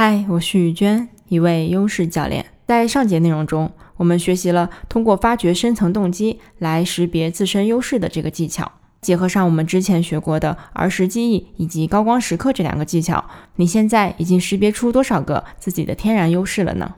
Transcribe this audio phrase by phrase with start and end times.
[0.00, 2.46] 嗨，我是雨娟，一位优势教练。
[2.68, 8.70] 在上节内容中，我们学习了通过发掘深层动机来识别自身优势的这个技巧。
[9.00, 16.94] 结合上我们之前学过的儿时记忆以及高光时刻这两个技巧，你现在已经识别出多少个自己的天然优势了呢？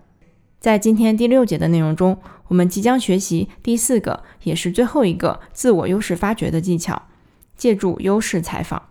[0.60, 7.00] 在今天第六节的内容中，我们即将学习第四个，也是最后一个自我优势发掘的技巧——
[7.56, 8.82] 借助优势采访。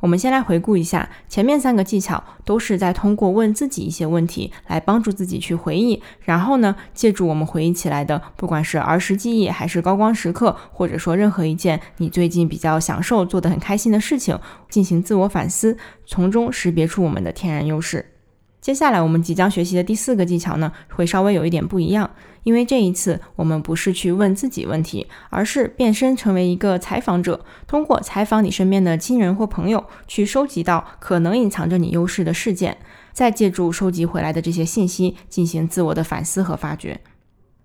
[0.00, 15.76] 我们先来回顾一下前面三个技巧，都是在通过问自己一些问题来帮助自己去回忆，然后呢，借助我们回忆起来的，不管是儿时记忆，还是高光时刻，或者说任何一件你最近比较享受、做得很开心的事情，进行自我反思，
[16.06, 18.06] 从中识别出我们的天然优势。
[18.60, 22.10] 接下来我们即将学习的第四个技巧呢，会稍微有一点不一样，
[22.42, 32.76] 因为这一次我们不是去问自己问题，而是变身成为一个采访者，通过采访你身边的亲人或朋友，去收集到可能隐藏着你优势的事件，
[33.12, 37.00] 再借助收集回来的这些信息进行自我的反思和发掘。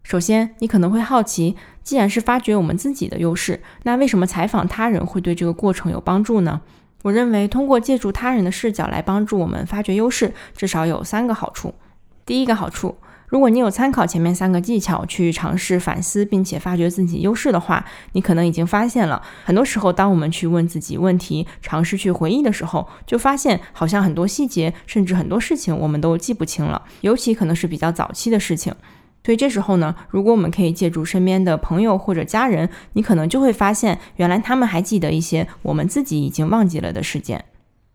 [0.01, 6.61] 首先，你可能会好奇，既然是发掘我们自己的优势，那为什么采访他人会对这个过程有帮助呢？
[7.05, 11.75] 我认为，通过借助他人的视角来帮助我们发掘优势，至少有三个好处。
[12.25, 12.97] 第一个好处，
[13.27, 28.73] 如果你有参考前面三个技巧去尝试反思并且发掘自己优势的话，你可能已经发现了，很多时候当我们去问自己问题、尝试去回忆的时候，就发现好像很多细节，甚至很多事情我们都记不清了，尤其可能是比较早期的事情。
[29.25, 37.43] 所以这时候呢，如果我们可以借助身边的朋友或者家人，你可能就会发现，原来他们还记得一些我们自己已经忘记了的事件。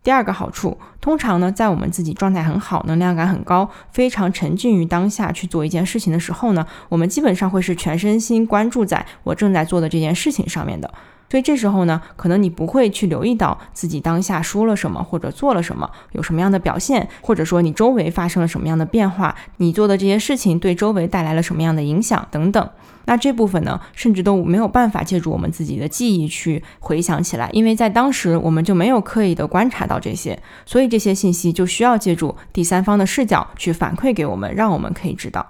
[0.03, 10.93] 第二个好处，通常呢，在我们自己状态很好、能量感很高、非常沉浸于当下去做一件事情的时候呢，我们基本上会是全身心关注在我正在做的这件事情上面的。
[11.31, 22.69] 所以这时候呢，可能你不会去留意到自己当下说了什么，或者做了什么，有什么样的表现，或者说你周围发生了什么样的变化，你做的这些事情对周围带来了什么样的影响等等。
[23.07, 35.49] 那这部分呢，甚至都没有办法借助我们自己的记忆去回想起来，因为在当时我们就没有刻意的观察到这些，所以这些信息就需要借助第三方的视角去反馈给我们，让我们可以知道。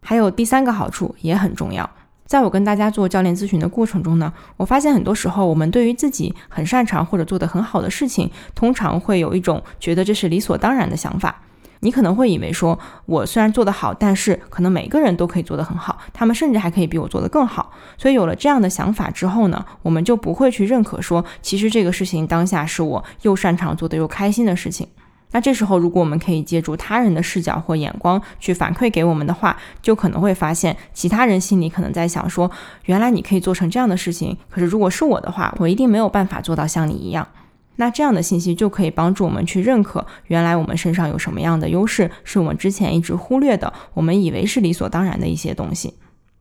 [0.00, 1.88] 还有第三个好处也很重要。
[2.28, 11.40] 在我跟大家做教练咨询的过程中呢，我发现很多时候我们对于自己很擅长或者做得很好的事情，通常会有一种觉得这是理所当然的想法。
[11.80, 17.72] 你可能会以为说，我虽然做得好，但是可能每个人都可以做得很好，他们甚至还可以比我做得更好。
[17.96, 24.86] 所以有了这样的想法之后呢，我们就不会去认可说，其实这个事情当下是我又擅长做的又开心的事情。
[25.30, 32.50] 那这时候，如果我们可以借助他人的视角或眼光去反馈给我们的话，就可能会发现，其他人心里可能在想说，
[32.86, 37.28] 原来你可以做成这样的事情，可是如果是我的话，我一定没有办法做到像你一样。
[37.76, 45.94] 那这样的信息就可以帮助我们去认可，原来我们身上有什么样的优势，是我们之前一直忽略的，我们以为是理所当然的一些东西。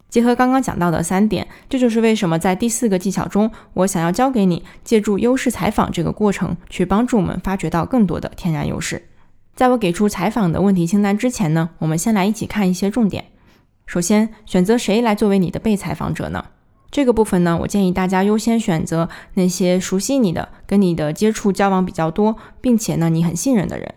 [0.09, 9.09] 结合刚刚讲到的三点，这就是为什么在第四个技巧中，我想要教给你借助优势采访这个过程，去帮助我们发掘到更多的天然优势。
[9.55, 13.25] 在我给出采访的问题清单之前呢，我们先来一起看一些重点。
[13.85, 16.45] 首先，选择谁来作为你的被采访者呢？
[16.89, 23.93] 这个部分呢，我建议大家优先选择那些熟悉你的、跟你的接触交往比较多，并且呢你很信任的人。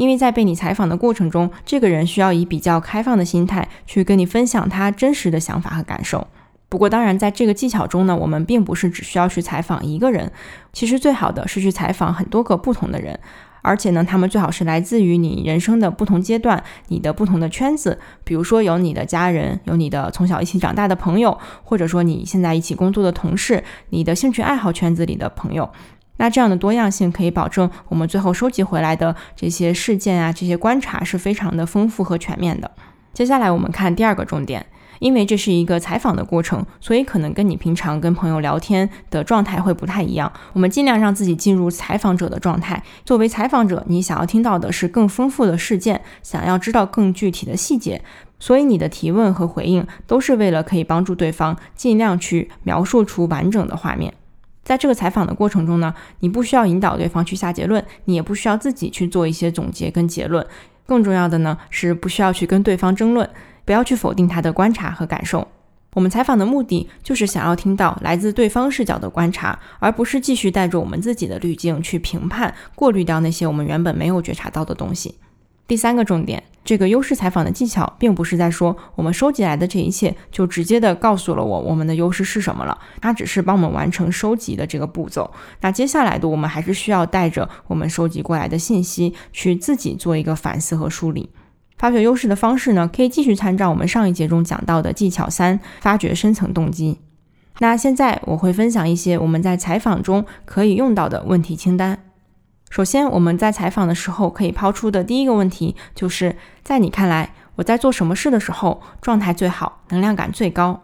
[0.00, 6.26] 因为在被你采访的过程中，这个人需要以比较开放的心态去跟你分享他真实的想法和感受。
[6.70, 10.32] 不过，当然，在这个技巧中呢，我们并不是只需要去采访一个人，
[10.72, 13.20] 其实最好的是去采访很多个不同的人，
[13.60, 17.98] 而且呢，他们最好是来自于你人生的不同阶段、你的不同的圈子。
[18.24, 25.70] 比如说，有你的家人，有你的从小一起长大的朋友，或者说你现在一起工作的同事，你的兴趣爱好圈子里的朋友。
[26.20, 32.70] 那这样的多样性可以保证我们最后收集回来的这些事件啊，这些观察是非常的丰富和全面的。
[33.14, 34.66] 接下来我们看第二个重点，
[34.98, 40.30] 因为这是一个采访的过程，所以可能跟你平常跟朋友聊天的状态会不太一样。
[40.52, 42.82] 我们尽量让自己进入采访者的状态。
[43.06, 48.02] 作为采访者，你想要听到的是更丰富的事件，想要知道更具体的细节，
[48.38, 54.12] 所以你的提问和回应都是为了可以帮助对方尽量去描述出完整的画面。
[54.62, 60.46] 在这个采访的过程中呢，你不需要引导对方去下结论，你也不需要自己去做一些总结跟结论。
[60.86, 63.28] 更重要的呢，是不需要去跟对方争论，
[63.64, 65.46] 不要去否定他的观察和感受。
[65.94, 75.16] 我们采访的目的就是想要听到来自对方视角的观察，而不是继续带着我们自己的滤镜去评判、过滤掉那些我们原本没有觉察到的东西。
[75.70, 85.30] 第三个重点，这个优势采访的技巧，并不是在说我们收集来的这一切就直接的告诉了我我们的优势是什么了，它只是帮我们完成收集的这个步骤。
[85.60, 91.30] 那接下来的我们还是需要带着我们收集过来的信息，去自己做一个反思和梳理。
[91.78, 96.98] 发掘优势的方式呢，可以继续参照我们上一节中讲到的技巧三：发掘深层动机。
[97.60, 102.09] 那现在我会分享一些我们在采访中可以用到的问题清单。
[102.70, 110.80] 首先，我们在采访的时候可以抛出的第一个问题，就是在你看来，我在做什么事的时候状态最好，能量感最高？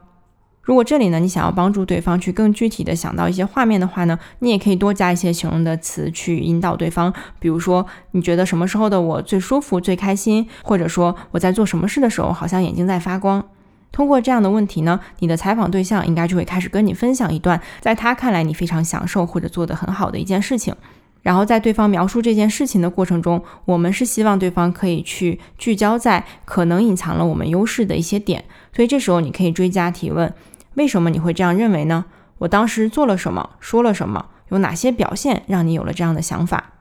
[0.63, 13.45] 如果这里呢，你想要帮助对方去更具体的想到一些画面的话呢，你也可以多加一些形容的词去引导对方，比如说你觉得什么时候的我最舒服、最开心，或者说我在做什么事的时候好像眼睛在发光。
[13.93, 20.75] 通过这样的问题呢，你的采访对象应该就会开始跟你分享一段在他看来你非常享受或者做得很好的一件事情。
[21.27, 28.45] 然后在对方描述这件事情的过程中，我们是希望对方可以去聚焦在可能隐藏了我们优势的一些点。
[28.73, 30.33] 所以这时候你可以追加提问：
[30.75, 32.05] 为什么你会这样认为呢？
[32.39, 36.75] 我当时做了什么，说了什么，有哪些表现让你有了这样的想法？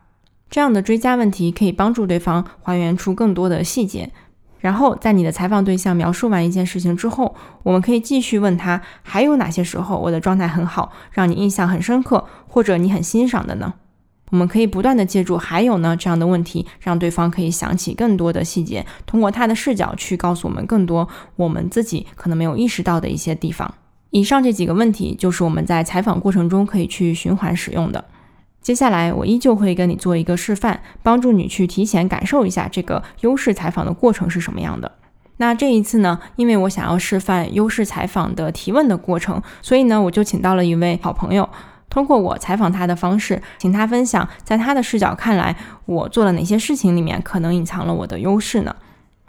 [0.47, 4.11] 这样的追加问题可以帮助对方还原出更多的细节。
[4.59, 13.73] 然后在你的采访对象描述完一件事情之后，我们可以继续问他：还有哪些时候我的状态很好，让你印象很深刻，或者你很欣赏的呢？
[14.31, 23.73] 我们可以不断的借助“还有呢”这样的问题，让对方可以想起更多的细节，通过他的视角去告诉我们更多我们自己可能没有意识到的一些地方。
[24.09, 28.05] 以上这几个问题就是我们在采访过程中可以去循环使用的。
[28.61, 34.91] 接下来我依旧会跟你做一个示范，帮助你去提前感受一下这个优势采访的过程是什么样的。
[35.37, 41.47] 那这一次呢，因为我想要示范优势采访的提问的过程，所以呢，我就请到了一位好朋友。
[41.95, 45.55] 通过我采访他的方式，请他分享，在他的视角看来，
[45.85, 48.75] 我做了哪些事情里面可能隐藏了我的优势呢？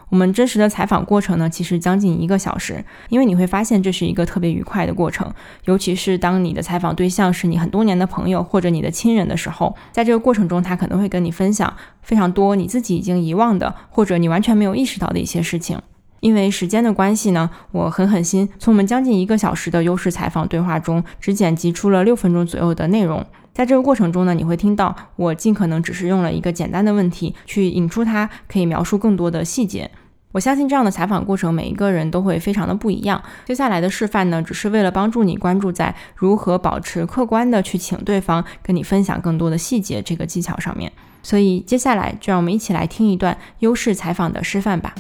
[0.08, 5.32] 我们真实的采访过程呢，其实将近一个小时，因为你会发现这是一个特别愉快的过程，
[5.66, 11.72] 尤其是当你的采访对象是你很多年的朋友或者你的亲人的时候，在这个过程中，他可能会跟你分享
[12.02, 15.80] 非常多你自己已经遗忘的，或者你完全没有意识到的一些事情。
[16.20, 23.24] 因为时间的关系呢，我狠狠心，从我们将近一个小时的优势采访对话中，只剪辑出了六分钟左右的内容。
[23.52, 29.90] 在这个过程中呢，你会听到我尽可能只是用了一个简单的问题，去引出它可以描述更多的细节。
[30.32, 33.22] 我相信这样的采访过程，每一个人都会非常的不一样。
[33.46, 40.92] 接下来的示范呢，只是为了帮助你关注在如何保持客观的去请对方跟你分享更多的细节这个技巧上面。
[41.22, 44.94] 所以接下来就让我们一起来听一段优势采访的示范吧。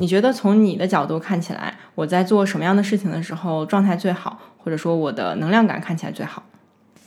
[0.00, 6.42] 你觉得从你的角度看起来，我在做什么样的事情的时候状态最好，或者说我的能量感看起来最好？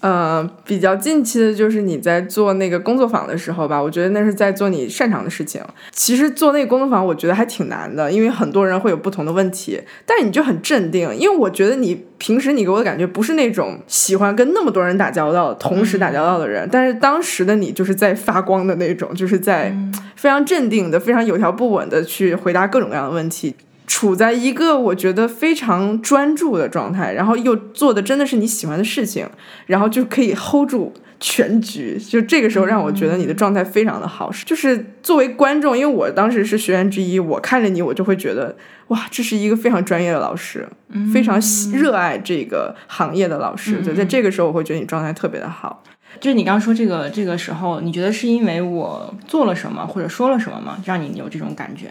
[0.02, 5.62] 呃，比较近期的就是你在做那个工作坊的时候吧，我觉得那是在做你擅长的事情。
[5.92, 19.72] 其实做那个工作坊，我觉得还挺难的，因为很多人会有不同的问题，但你就很镇定，因为我觉得你平时你给我的感觉不是那种喜欢跟那么多人打交道、同时打交道的人，但是当时的你就是在发光的那种，就是在
[20.16, 23.56] 非常镇定的、非常有条不紊的去回答各种各样的问题。
[23.94, 29.28] 处在一个我觉得非常专注的状态，然后又做的真的是你喜欢的事情，
[29.66, 32.00] 然后就可以 hold 住全局。
[32.00, 34.32] 就这个时候让我觉得你的状态非常的好。
[34.46, 38.56] 就是作为观众，因为我当时是学员之一，我看着你，我就会觉得
[38.88, 40.66] 哇，这是一个非常专业的老师，
[41.14, 41.38] 非常
[41.74, 43.82] 热爱这个行业的老师。
[43.82, 45.84] 就在这个时候，我会觉得你状态特别的好。
[46.22, 50.78] 就是你刚刚说这个这个时候，你觉得是因为我做了什么或者说了什么吗？
[50.86, 51.88] 让你有这种感觉？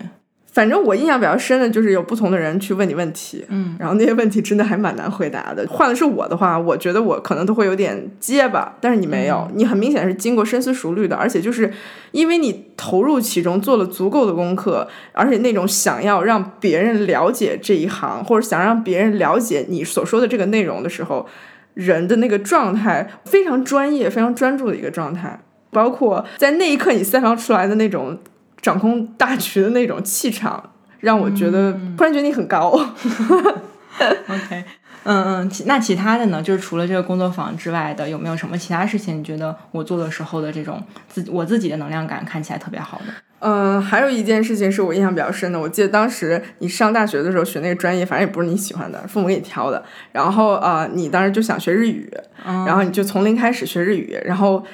[0.52, 5.64] 反正我印象比较深的就是有不同的人去问你问题，嗯，然后那些问题真的还蛮难回答的。
[5.68, 11.72] 换的是我的话，我觉得我可能都会有点结巴，但是你没有，你很明显是经过深思熟虑的，而且就是
[12.10, 21.28] 因为你投入其中，做了足够的功课，而且那种想要让别人了解这一行，或者想让别人了解你所说的这个内容的时候，
[21.74, 25.40] 人的那个状态非常专业、非常专注的一个状态，
[25.70, 28.18] 包括在那一刻你散发出来的那种。
[28.62, 32.70] 掌控大局的那种气场，让我觉得突然觉得你很高。
[34.00, 34.64] OK，
[35.04, 36.40] 嗯嗯，那其他的呢？
[36.40, 39.18] 就是除了这个工作坊之外的，有没有什么其他事情？
[39.18, 43.12] 你觉得我做的时候的这种自我自己的能量感看起来特别好的？
[43.40, 45.60] 嗯，还有一件事情是我印象比较深的。
[45.60, 49.82] 我记得当时你上大学的时候学那个专业，反正也不是你喜欢的，父母给你挑的。
[50.12, 52.10] 然后啊，你当时就想学日语，
[52.44, 54.64] 然后你就从零开始学日语，然后。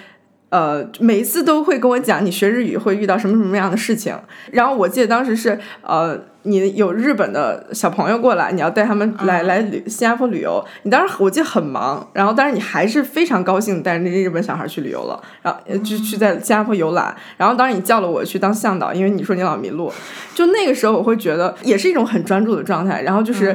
[0.56, 4.16] 呃，每一次都会跟我讲你学日语会遇到什么什么样的事情。
[4.52, 19.92] 然后我记得当时是呃，你有日本的小朋友过来，你要带他们来、来旅新加坡旅游，你当时我记得很忙，然后但是你还是非常高兴带着那些日本小孩去旅游了，然后呃就去在新加坡游览，然后当时你叫了我去当向导，因为你说你老迷路，
[20.34, 23.54] 就那个时候我会觉得也是一种很专注的状态，然后就是。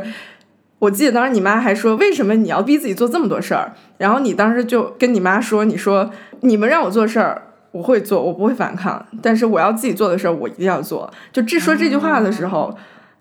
[0.82, 3.72] 我记得当时你妈还说，为什么你要逼自己做这么多事儿？
[4.00, 6.10] 然后你当时就跟你妈说，你说
[6.40, 7.40] 你们让我做事儿，
[7.72, 11.08] 我会做，我不会反抗，但是我要自己做的事儿，我一定要做。
[11.32, 12.76] 就这说这句话的时候，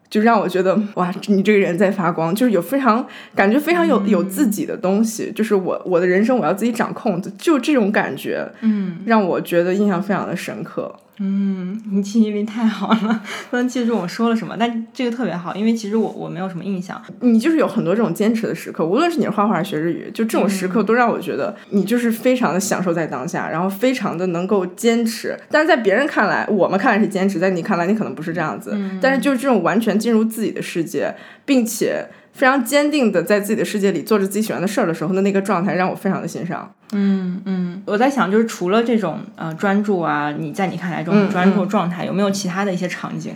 [0.09, 10.91] 就让我觉得哇，你这个人在发光，就是有非常感觉非常有有自己的东西，就是我我的人生我要自己掌控，就这种感觉，嗯让我觉得印象非常的深刻。
[11.23, 17.01] 嗯，你记忆力太好了， 不能记住我说了什么，但这个特别好，因为其实我我没有什么印象。
[17.21, 25.39] 你就是有很多这种坚持的时刻，无论是你是画画、学日语，就这种时刻都让我觉得你就是非常的享受在当下，然后非常的能够坚持。
[25.51, 28.75] 但是在别人看来，我们看来是坚持，在你看来你可能不是这样子。
[29.01, 36.73] 但是就是这种完全进入自己的世界，并且非常坚定的在自己的世界里做着自己喜欢的事儿的时候的那个状态，让我非常的欣赏。
[36.93, 43.35] 嗯嗯，我在想，就是除了这种呃专注啊，你在你看来这种嗯专注状态，有没有其他的一些场景？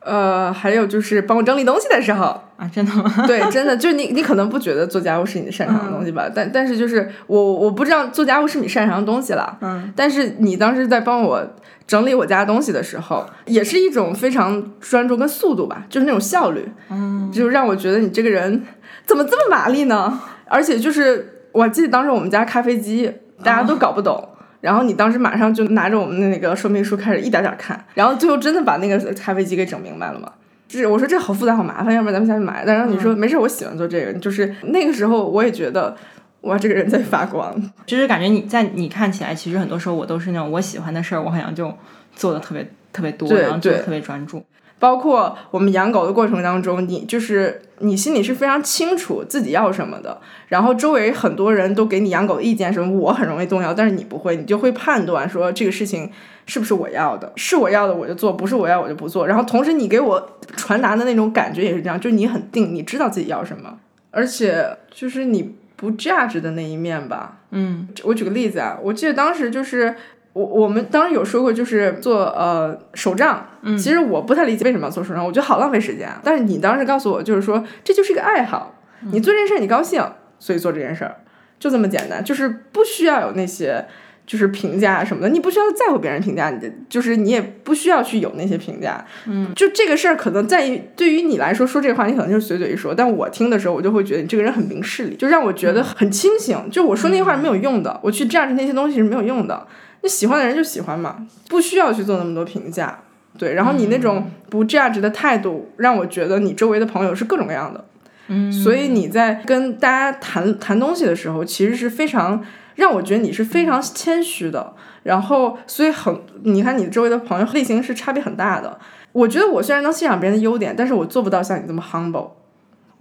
[0.00, 2.70] 呃，还有就是帮我整理东西的时候，啊？
[2.72, 3.12] 真的吗？
[3.26, 6.30] 对，真的就是你，你可能不觉得做家务是你擅长的东西吧？
[6.34, 9.58] 但但是就是我我不知道做家务是你擅长的东西了。
[9.60, 11.44] 嗯，但是你当时在帮我
[11.86, 16.66] 整理我家东西的时候，也是一种非常专注跟速度吧，就是那种效率。
[16.90, 18.62] 嗯，就让我觉得你这个人
[19.04, 20.20] 怎么这么麻利呢？
[20.46, 23.10] 而且就是我记得当时我们家咖啡机
[23.42, 24.28] 大家都搞不懂。
[24.60, 30.30] 然后你当时马上就拿着我们的那个说明书开始一点点看，然后最后真的把那个咖啡机给整明白了嘛？
[30.78, 32.64] 是我说这好复杂好麻烦，要不然咱们下去买。
[32.66, 35.96] 但是你说、没事，我喜欢做这个，就是那个时候我也觉得
[36.42, 37.54] 哇，这个人在发光。
[37.86, 41.72] 就是感觉你在你看起来，其实很多时候我都是那种我喜欢的事儿，我好像就
[42.14, 44.44] 做的特别特别多，然后做的特别专注。
[44.82, 56.10] 包括我们养狗的过程当中，你就是你心里是非常清楚自己要什么的，然后周围很多人都给你养狗的意见什么，我很容易动摇，但是你不会，你就会判断说这个事情
[56.46, 59.28] 是不是我要的，是我要的我就做，不是我要我就不做。
[59.28, 63.78] 然后同时你给我传达的那种感觉也是这样，就是你很定，你知道自己要什么，
[64.10, 67.38] 而且就是你不 judge 的那一面吧。
[67.52, 69.94] 嗯我举个例子啊，我记得当时就是
[70.32, 73.48] 我我们当时有说过，就是做呃手账。
[73.62, 76.20] 嗯其实我不太理解为什么要做手账，我觉得好浪费时间啊。
[76.24, 78.74] 但是你当时告诉我，就是说这就是一个爱好，
[79.12, 80.04] 你做这件事儿你高兴，
[80.38, 81.16] 所以做这件事儿，
[81.58, 83.86] 就这么简单，就是不需要有那些。
[84.24, 89.04] 就是评价什么的，你不需要在乎别人评价你的，就是你也不需要去有那些评价。
[89.26, 96.56] 嗯，就这个事儿，可能在于对于你来说说这话，你可能就是随嘴一说，但我听的时候，我就会觉得你这个人很明事理，就让我觉得很清醒。
[96.70, 99.66] 就我说那些话是没有用的，我去 judge 那些东西是没有用的。
[100.02, 102.98] 你喜欢的人就喜欢嘛，不需要去做那么多评价。
[103.38, 107.84] 对，然后你那种不 judge 的态度，让我觉得你周围的朋友是各种各样的。
[108.28, 112.44] 嗯，所以你在跟大家谈谈东西的时候，其实是非常
[112.74, 114.74] 让我觉得你是非常谦虚的。
[115.04, 118.78] 然后，所以很，你看你周围的朋友类型是差别很大的。
[119.12, 122.30] 我觉得我虽然能欣赏别人的优点，但是我做不到像你这么 humble，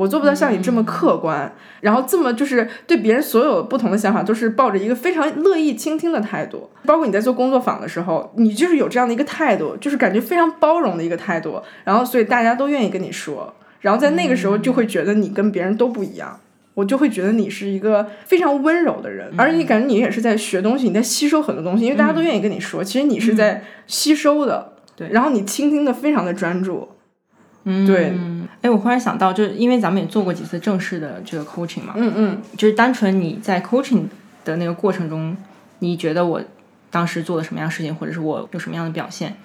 [0.01, 6.71] 我做不到像你这么客观，然后这么就是对别人所有不同的想法都是抱着一个非常乐意倾听的态度。
[6.87, 11.61] 包括你在做工作坊的时候，你就是有这样的一个态度，就是感觉非常包容的一个态度。
[11.83, 13.53] 然后，所以大家都愿意跟你说。
[13.81, 16.39] 然后在那个时候就会觉得你跟别人都不一样，
[16.73, 26.89] 我就会觉得你是一个非常温柔的人，而且你感觉你也是在学东西，你在吸收很多东西，因为大家都愿意跟你说，其实你是在吸收的，对然后你倾听的非常的专注，
[27.63, 28.13] 嗯，对，
[28.61, 34.05] 哎，我忽然想到，就是因为咱们也做过几次正式的这个 coaching 嘛，嗯嗯，就是单纯你在 coaching
[34.43, 35.35] 的那个过程中，
[35.79, 36.41] 你觉得我
[36.89, 39.37] 当时做了什么样的事情，或者是我有什么样的表现？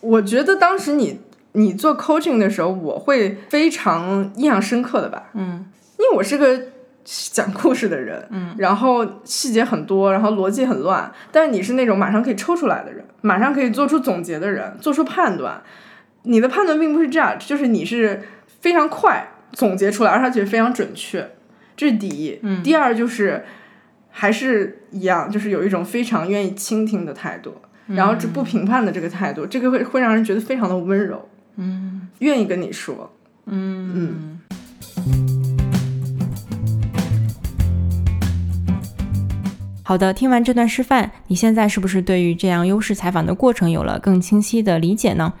[0.00, 1.20] 我觉得当时你
[1.52, 5.66] 你做 coaching 的时候，我会非常印象深刻的吧，嗯。
[5.98, 6.56] 因为我是个
[7.04, 15.60] 讲故事的人，嗯，然后细节很多，然后逻辑很乱，但是你是那种马上可以抽出来的人，马上可以做出总结的人，做出判断。
[16.24, 18.22] 你的判断并不是 judge，就是你是
[18.60, 21.30] 非常快总结出来，而且非常准确，
[21.76, 22.38] 这是第一。
[22.42, 23.44] 嗯第二就是
[24.10, 27.54] 还是一样，就是有一种非常愿意倾听的态度，
[27.86, 33.12] 然后这不评判的这个态度，这个会会让人觉得非常的温柔，嗯愿意跟你说。
[33.46, 34.40] 嗯
[39.82, 45.32] 好的，听完这段示范，你现在是不是对于这样优势采访的过程有了更清晰的理解呢？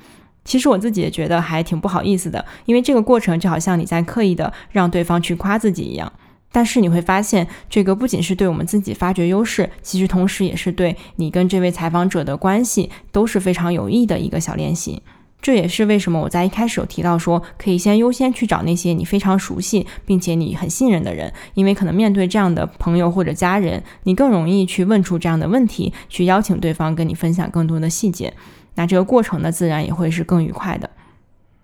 [0.48, 6.10] 其实我自己也觉得还挺不好意思的，因为这个过程就好像你在刻意的让对方去夸自己一样。
[6.50, 15.02] 但是你会发现，这个不仅是对我们自己发掘优势，其实同时也是对你跟这位采访者的关系都是非常有益的一个小练习。
[15.42, 28.32] 这也是为什么我在一开始有提到说，可以先优先去找那些你非常熟悉并且你很信任的人，因为可能面对这样的朋友或者家人，你更容易去问出这样的问题，去邀请对方跟你分享更多的细节。
[28.78, 30.88] 那这个过程呢，自然也会是更愉快的。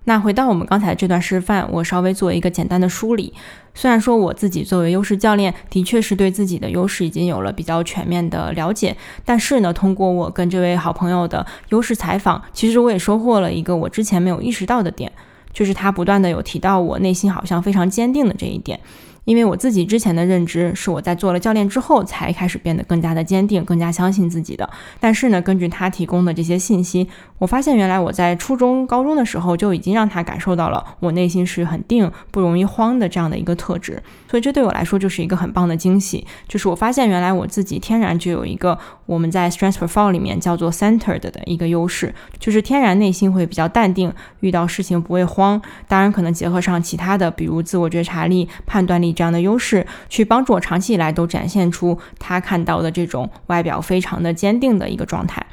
[0.06, 3.32] 那回到我们刚才这段示范，我稍微做一个简单的梳理。
[3.72, 15.10] 虽然说我自己作为优势教练，的确是对自己的优势已经有了比较全面的了解，但是呢，通过我跟这位好朋友的优势采访，其实我也收获了一个我之前没有意识到的点，
[15.52, 18.80] 就是他不断的有提到我内心好像非常坚定的这一点。
[19.24, 24.68] 因为我自己之前的认知是我在做了教练之后才开始变得更加的坚定，更加相信自己的。
[25.00, 34.02] 但是呢，根据他提供的这些信息，我发现原来我在初中、高中的时候就已经让他感受到了我内心是很定、不容易慌的这样的一个特质。
[34.28, 45.62] 所以这对我来说就是一个很棒的惊喜，就是我发现原来我自己天然就有一个我们在 Strength Perform 里面叫做 Centered 的一个优势，就是天然内心会比较淡定，遇到事情不会慌。
[45.88, 49.13] 当然，可能结合上其他的，比如自我觉察力、判断力。
[49.14, 55.46] 这样的优势去帮助我长期以来都展现出他看到的这种外表非常的坚定的一个状态，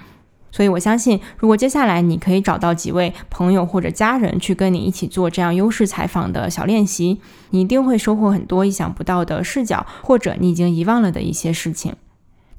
[0.51, 11.95] 所以我相信，如果接下来你可以找到几位朋友或者家人去跟你一起做这样优势采访的小练习，你一定会收获很多意想不到的视角，或者你已经遗忘了的一些事情。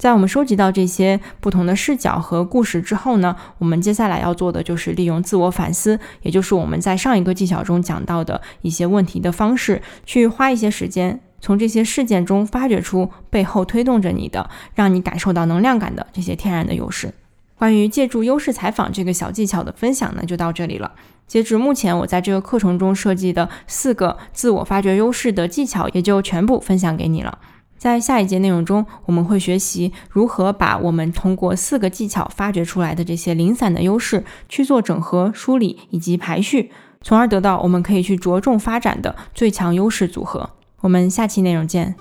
[0.02, 17.14] 在我们收集到这些不同的视角和故事之后呢，我们接下来要做的就是利用自我反思，也就是我们在上一个技巧中讲到的一些问题的方式，去花一些时间，从这些事件中发掘出背后推动着你的，让你感受到能量感的这些天然的优势。
[17.56, 20.90] 关于借助优势采访这个小技巧的分享呢，就到这里了。
[21.28, 27.38] 截至目前，我在这个课程中设计的四个自我发掘优势的技巧，也就全部分享给你了。
[27.82, 36.70] 在下一节内容中，我们会学习如何把我们通过四个技巧发掘出来的这些零散的优势去做整合、梳理以及排序，
[37.00, 40.50] 从而得到我们可以去着重发展的最强优势组合。
[40.82, 41.96] 我们下期内容见。